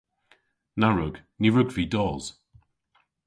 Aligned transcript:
Na 0.79 0.87
wrug. 0.91 1.15
Ny 1.39 1.47
wrug 1.51 1.69
vy 1.75 1.85
dos. 1.93 2.25